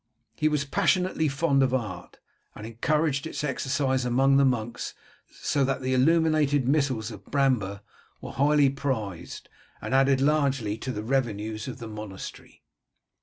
[0.35, 2.17] He was passionately fond of art,
[2.55, 4.95] and encouraged its exercise among the monks,
[5.31, 7.81] so that the illuminated missals of Bramber
[8.19, 9.47] were highly prized,
[9.79, 12.63] and added largely to the revenues of the monastery.